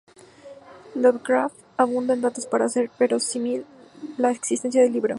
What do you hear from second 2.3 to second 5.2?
para hacer verosímil la existencia del libro.